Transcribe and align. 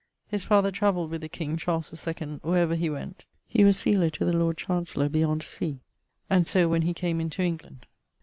His 0.29 0.43
father 0.43 0.71
travelled 0.71 1.11
with 1.11 1.21
the 1.21 1.29
King, 1.29 1.57
Charles 1.57 1.91
2ⁿᵈ, 1.91 2.43
where 2.43 2.63
ever 2.63 2.73
he 2.73 2.89
went; 2.89 3.25
he 3.47 3.63
was 3.63 3.77
sealer 3.77 4.09
to 4.09 4.25
the 4.25 4.33
Lord 4.35 4.57
Chancellor 4.57 5.09
beyond 5.09 5.43
sea, 5.43 5.79
and 6.27 6.47
so 6.47 6.67
when 6.67 6.81
he 6.81 6.93
came 6.95 7.21
into 7.21 7.43
England. 7.43 7.85